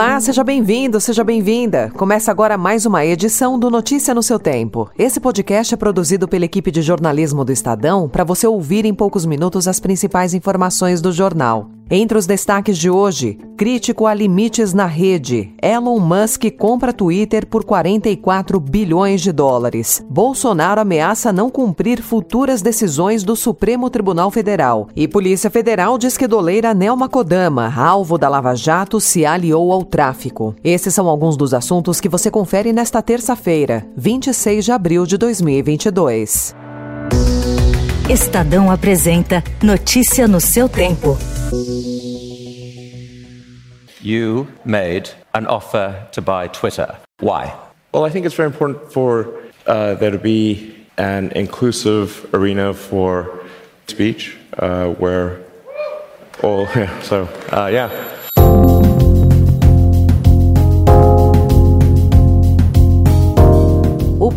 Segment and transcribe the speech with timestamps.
[0.00, 1.92] Olá, seja bem-vindo, seja bem-vinda.
[1.94, 4.90] Começa agora mais uma edição do Notícia no seu Tempo.
[4.98, 9.26] Esse podcast é produzido pela equipe de jornalismo do Estadão para você ouvir em poucos
[9.26, 11.68] minutos as principais informações do jornal.
[11.92, 15.52] Entre os destaques de hoje, crítico a limites na rede.
[15.60, 20.00] Elon Musk compra Twitter por 44 bilhões de dólares.
[20.08, 24.86] Bolsonaro ameaça não cumprir futuras decisões do Supremo Tribunal Federal.
[24.94, 29.84] E Polícia Federal diz que doleira Nelma Kodama, alvo da Lava Jato, se aliou ao
[29.90, 30.54] tráfico.
[30.62, 36.54] Esses são alguns dos assuntos que você confere nesta terça-feira, 26 de abril de 2022.
[38.08, 41.18] Estadão apresenta Notícia no seu tempo.
[44.02, 46.96] You made an offer to buy Twitter.
[47.20, 47.52] Why?
[47.92, 49.28] Well, I think it's very important for
[49.66, 53.30] uh, there to be an inclusive arena for
[53.86, 55.38] speech uh, where
[56.42, 57.90] all, yeah, so, uh, yeah.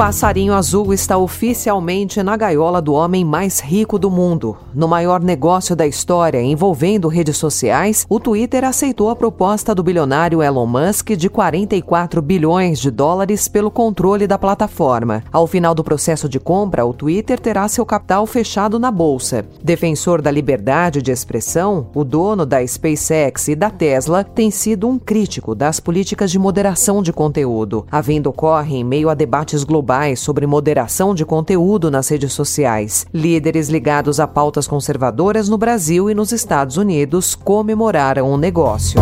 [0.00, 4.56] Passarinho azul está oficialmente na gaiola do homem mais rico do mundo.
[4.74, 10.42] No maior negócio da história envolvendo redes sociais, o Twitter aceitou a proposta do bilionário
[10.42, 15.22] Elon Musk de 44 bilhões de dólares pelo controle da plataforma.
[15.30, 19.44] Ao final do processo de compra, o Twitter terá seu capital fechado na bolsa.
[19.62, 24.98] Defensor da liberdade de expressão, o dono da SpaceX e da Tesla tem sido um
[24.98, 27.84] crítico das políticas de moderação de conteúdo.
[27.92, 33.06] A venda ocorre em meio a debates globais sobre moderação de conteúdo nas redes sociais.
[33.12, 39.00] Líderes ligados a pautas conservadoras no Brasil e nos Estados Unidos comemoraram o negócio.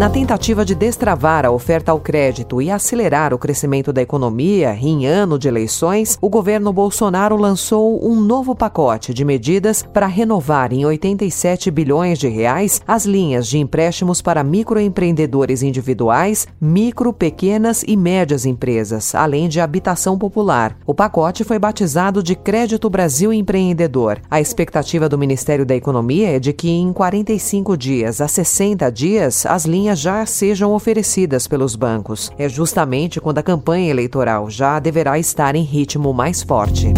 [0.00, 5.04] Na tentativa de destravar a oferta ao crédito e acelerar o crescimento da economia em
[5.04, 10.86] ano de eleições, o governo Bolsonaro lançou um novo pacote de medidas para renovar em
[10.86, 18.46] 87 bilhões de reais as linhas de empréstimos para microempreendedores individuais, micro, pequenas e médias
[18.46, 20.78] empresas, além de habitação popular.
[20.86, 24.18] O pacote foi batizado de Crédito Brasil Empreendedor.
[24.30, 29.44] A expectativa do Ministério da Economia é de que em 45 dias a 60 dias
[29.44, 32.30] as linhas já sejam oferecidas pelos bancos.
[32.38, 36.92] É justamente quando a campanha eleitoral já deverá estar em ritmo mais forte.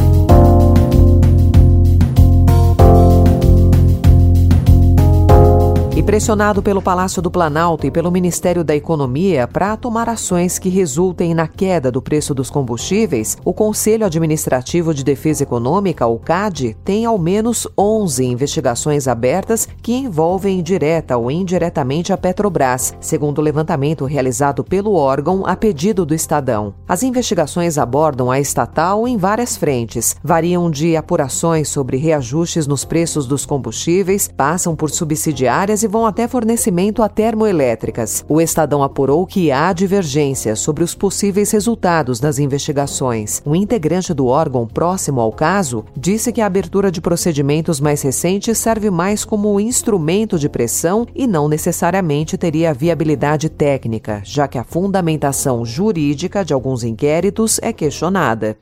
[6.05, 11.33] Pressionado pelo Palácio do Planalto e pelo Ministério da Economia para tomar ações que resultem
[11.33, 17.05] na queda do preço dos combustíveis, o Conselho Administrativo de Defesa Econômica, o CAD, tem
[17.07, 24.05] ao menos 11 investigações abertas que envolvem direta ou indiretamente a Petrobras, segundo o levantamento
[24.05, 26.75] realizado pelo órgão a pedido do Estadão.
[26.87, 33.25] As investigações abordam a estatal em várias frentes, variam de apurações sobre reajustes nos preços
[33.25, 38.25] dos combustíveis, passam por subsidiárias e vão até fornecimento a termoelétricas.
[38.27, 43.43] O Estadão apurou que há divergências sobre os possíveis resultados das investigações.
[43.45, 48.57] Um integrante do órgão próximo ao caso disse que a abertura de procedimentos mais recentes
[48.57, 54.65] serve mais como instrumento de pressão e não necessariamente teria viabilidade técnica, já que a
[54.65, 58.57] fundamentação jurídica de alguns inquéritos é questionada.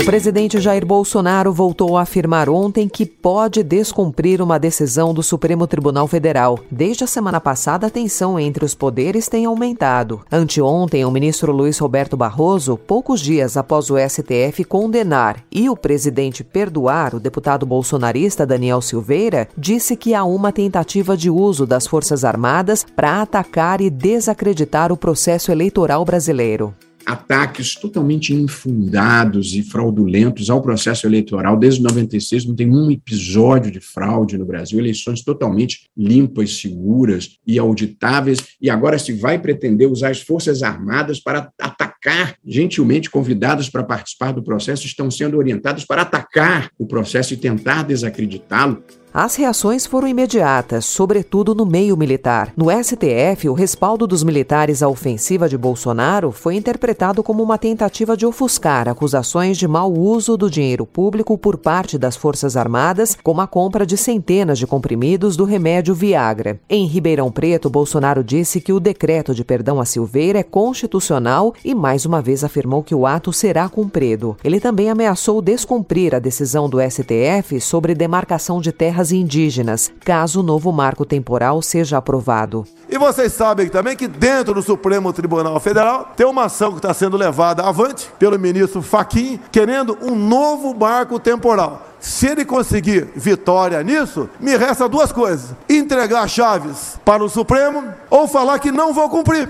[0.00, 5.66] O presidente Jair Bolsonaro voltou a afirmar ontem que pode descumprir uma decisão do Supremo
[5.66, 6.58] Tribunal Federal.
[6.70, 10.22] Desde a semana passada, a tensão entre os poderes tem aumentado.
[10.32, 16.42] Anteontem, o ministro Luiz Roberto Barroso, poucos dias após o STF condenar e o presidente
[16.42, 22.24] perdoar o deputado bolsonarista Daniel Silveira, disse que há uma tentativa de uso das Forças
[22.24, 26.74] Armadas para atacar e desacreditar o processo eleitoral brasileiro
[27.06, 31.56] ataques totalmente infundados e fraudulentos ao processo eleitoral.
[31.56, 37.58] Desde 96 não tem um episódio de fraude no Brasil, eleições totalmente limpas, seguras e
[37.58, 43.82] auditáveis, e agora se vai pretender usar as Forças Armadas para atacar, gentilmente convidadas para
[43.82, 48.82] participar do processo, estão sendo orientadas para atacar o processo e tentar desacreditá-lo.
[49.12, 52.52] As reações foram imediatas, sobretudo no meio militar.
[52.56, 58.16] No STF, o respaldo dos militares à ofensiva de Bolsonaro foi interpretado como uma tentativa
[58.16, 63.40] de ofuscar acusações de mau uso do dinheiro público por parte das Forças Armadas, como
[63.40, 66.60] a compra de centenas de comprimidos do remédio Viagra.
[66.68, 71.74] Em Ribeirão Preto, Bolsonaro disse que o decreto de perdão a Silveira é constitucional e
[71.74, 74.36] mais uma vez afirmou que o ato será cumprido.
[74.44, 78.70] Ele também ameaçou descumprir a decisão do STF sobre demarcação de
[79.00, 82.66] terras indígenas, caso o novo marco temporal seja aprovado.
[82.88, 86.92] E vocês sabem também que dentro do Supremo Tribunal Federal tem uma ação que está
[86.92, 91.86] sendo levada avante pelo ministro Faquim, querendo um novo marco temporal.
[91.98, 98.28] Se ele conseguir vitória nisso, me resta duas coisas: entregar chaves para o Supremo ou
[98.28, 99.48] falar que não vou cumprir.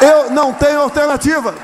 [0.00, 1.54] Eu não tenho alternativa.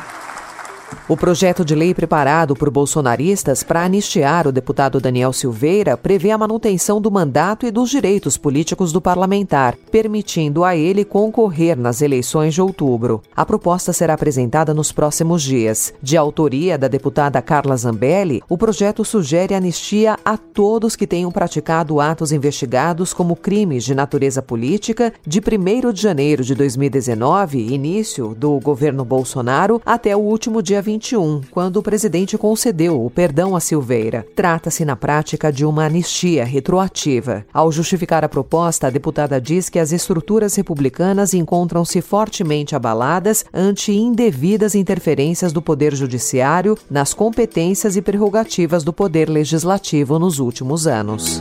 [1.11, 6.39] O projeto de lei preparado por bolsonaristas para anistiar o deputado Daniel Silveira prevê a
[6.39, 12.55] manutenção do mandato e dos direitos políticos do parlamentar, permitindo a ele concorrer nas eleições
[12.55, 13.21] de outubro.
[13.35, 15.93] A proposta será apresentada nos próximos dias.
[16.01, 22.01] De autoria da deputada Carla Zambelli, o projeto sugere anistia a todos que tenham praticado
[22.01, 28.61] atos investigados como crimes de natureza política de 1 de janeiro de 2019, início do
[28.61, 33.61] governo Bolsonaro, até o último dia 20 2021, quando o presidente concedeu o perdão a
[33.61, 34.26] Silveira.
[34.37, 37.44] Trata-se, na prática, de uma anistia retroativa.
[37.52, 43.93] Ao justificar a proposta, a deputada diz que as estruturas republicanas encontram-se fortemente abaladas ante
[43.93, 51.41] indevidas interferências do Poder Judiciário nas competências e prerrogativas do Poder Legislativo nos últimos anos.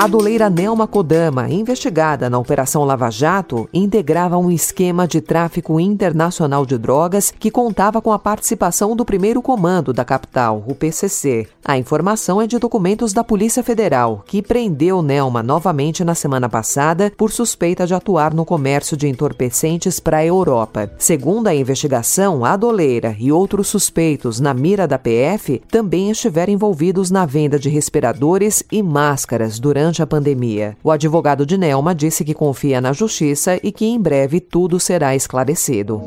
[0.00, 6.64] A doleira Nelma Kodama, investigada na Operação Lava Jato, integrava um esquema de tráfico internacional
[6.64, 11.48] de drogas que contava com a participação do primeiro comando da capital, o PCC.
[11.64, 17.12] A informação é de documentos da Polícia Federal, que prendeu Nelma novamente na semana passada
[17.16, 20.92] por suspeita de atuar no comércio de entorpecentes para a Europa.
[20.96, 27.10] Segundo a investigação, a doleira e outros suspeitos na mira da PF também estiveram envolvidos
[27.10, 30.76] na venda de respiradores e máscaras durante durante a pandemia.
[30.84, 35.16] O advogado de Nelma disse que confia na justiça e que em breve tudo será
[35.16, 36.02] esclarecido.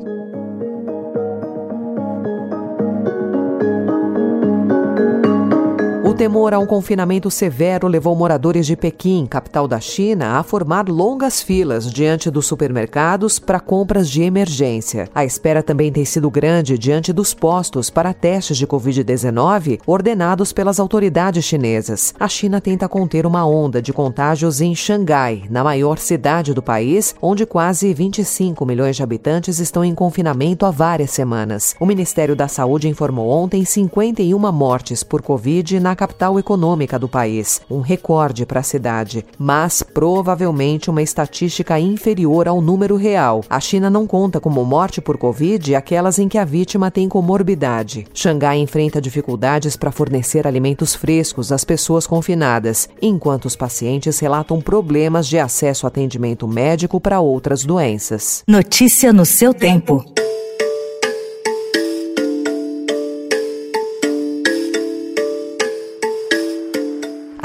[6.21, 11.41] Temor a um confinamento severo levou moradores de Pequim, capital da China, a formar longas
[11.41, 15.09] filas diante dos supermercados para compras de emergência.
[15.15, 20.79] A espera também tem sido grande diante dos postos para testes de Covid-19 ordenados pelas
[20.79, 22.13] autoridades chinesas.
[22.19, 27.15] A China tenta conter uma onda de contágios em Xangai, na maior cidade do país,
[27.19, 31.75] onde quase 25 milhões de habitantes estão em confinamento há várias semanas.
[31.79, 37.61] O Ministério da Saúde informou ontem 51 mortes por Covid na capital econômica do país,
[37.69, 43.43] um recorde para a cidade, mas provavelmente uma estatística inferior ao número real.
[43.49, 48.05] A China não conta como morte por Covid aquelas em que a vítima tem comorbidade.
[48.13, 55.27] Xangai enfrenta dificuldades para fornecer alimentos frescos às pessoas confinadas, enquanto os pacientes relatam problemas
[55.27, 58.43] de acesso a atendimento médico para outras doenças.
[58.47, 60.03] Notícia no seu tempo.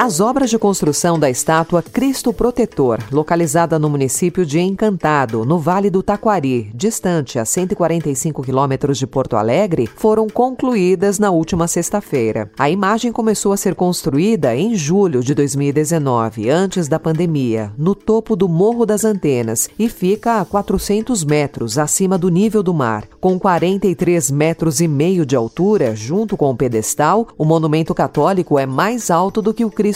[0.06, 5.90] As obras de construção da estátua Cristo Protetor, localizada no município de Encantado, no Vale
[5.90, 12.48] do Taquari, distante a 145 quilômetros de Porto Alegre, foram concluídas na última sexta-feira.
[12.56, 18.36] A imagem começou a ser construída em julho de 2019, antes da pandemia, no topo
[18.36, 23.08] do Morro das Antenas e fica a 400 metros acima do nível do mar.
[23.20, 28.66] Com 43 metros e meio de altura, junto com o pedestal, o monumento católico é
[28.66, 29.95] mais alto do que o Cristo